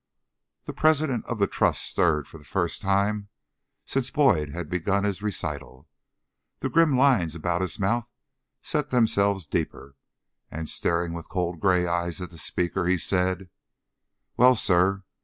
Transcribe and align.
The 0.63 0.73
president 0.73 1.27
of 1.27 1.37
the 1.37 1.45
Trust 1.45 1.83
stirred 1.83 2.27
for 2.27 2.39
the 2.39 2.43
first 2.43 2.81
time 2.81 3.29
since 3.85 4.09
Boyd 4.09 4.49
had 4.49 4.67
begun 4.67 5.03
his 5.03 5.21
recital; 5.21 5.87
the 6.57 6.71
grim 6.71 6.97
lines 6.97 7.35
about 7.35 7.61
his 7.61 7.77
mouth 7.79 8.09
set 8.63 8.89
themselves 8.89 9.45
deeper, 9.45 9.95
and, 10.49 10.67
staring 10.67 11.13
with 11.13 11.29
cold 11.29 11.59
gray 11.59 11.85
eyes 11.85 12.19
at 12.19 12.31
the 12.31 12.39
speaker, 12.39 12.87
he 12.87 12.97
said: 12.97 13.51
"Well, 14.37 14.55
sir! 14.55 15.03